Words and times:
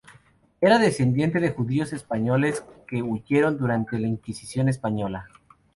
Era 0.61 0.79
descendiente 0.79 1.39
de 1.39 1.51
judíos 1.51 1.93
españoles, 1.93 2.65
que 2.87 3.03
huyeron 3.03 3.59
durante 3.59 3.99
la 3.99 4.07
inquisición 4.07 4.67
española. 4.67 5.27